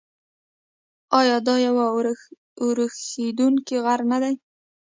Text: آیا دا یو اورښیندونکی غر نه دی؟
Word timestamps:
آیا 1.19 1.37
دا 1.47 1.55
یو 1.65 1.75
اورښیندونکی 2.63 3.77
غر 3.83 3.99
نه 4.11 4.17
دی؟ 4.23 4.33